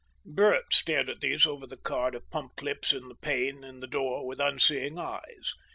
Bert 0.25 0.73
stared 0.73 1.11
at 1.11 1.21
these 1.21 1.45
over 1.45 1.67
the 1.67 1.77
card 1.77 2.15
of 2.15 2.27
pump 2.31 2.55
clips 2.55 2.91
in 2.91 3.07
the 3.07 3.13
pane 3.13 3.63
in 3.63 3.81
the 3.81 3.85
door 3.87 4.25
with 4.25 4.39
unseeing 4.39 4.97
eyes. 4.97 5.53